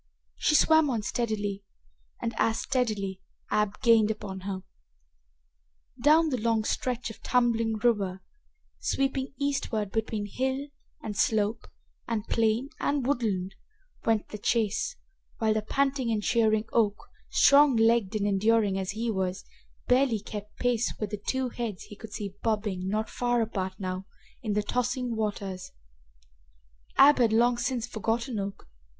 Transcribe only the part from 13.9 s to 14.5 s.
went the